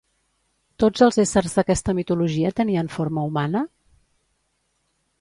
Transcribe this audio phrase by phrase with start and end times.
[0.83, 3.65] Tots els éssers d'aquesta mitologia tenien forma humana?